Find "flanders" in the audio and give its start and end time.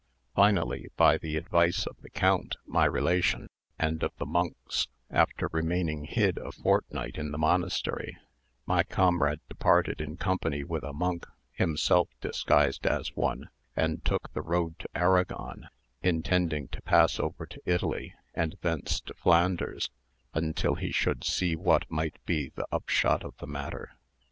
19.13-19.91